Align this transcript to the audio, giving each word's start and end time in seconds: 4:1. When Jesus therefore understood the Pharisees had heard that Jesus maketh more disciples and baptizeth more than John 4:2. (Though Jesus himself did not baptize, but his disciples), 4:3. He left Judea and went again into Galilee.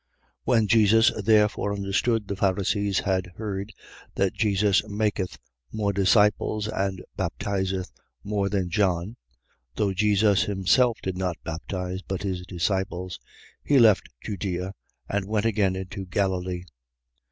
4:1. 0.01 0.07
When 0.45 0.67
Jesus 0.67 1.11
therefore 1.23 1.71
understood 1.75 2.27
the 2.27 2.35
Pharisees 2.35 3.01
had 3.01 3.27
heard 3.35 3.71
that 4.15 4.33
Jesus 4.33 4.81
maketh 4.89 5.37
more 5.71 5.93
disciples 5.93 6.67
and 6.67 7.03
baptizeth 7.15 7.91
more 8.23 8.49
than 8.49 8.71
John 8.71 9.09
4:2. 9.09 9.15
(Though 9.75 9.93
Jesus 9.93 10.43
himself 10.45 10.97
did 11.03 11.17
not 11.19 11.37
baptize, 11.43 12.01
but 12.01 12.23
his 12.23 12.43
disciples), 12.47 13.19
4:3. 13.59 13.59
He 13.69 13.77
left 13.77 14.09
Judea 14.23 14.73
and 15.07 15.25
went 15.25 15.45
again 15.45 15.75
into 15.75 16.07
Galilee. 16.07 16.63